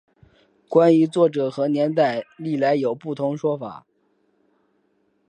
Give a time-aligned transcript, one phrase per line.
[0.67, 3.85] 关于作者和年代历来有不同说法。